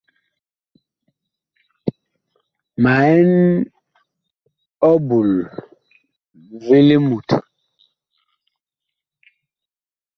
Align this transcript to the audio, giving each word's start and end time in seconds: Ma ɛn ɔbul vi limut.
Ma 2.81 2.93
ɛn 3.17 3.31
ɔbul 4.91 5.31
vi 6.63 6.77
limut. 6.87 7.29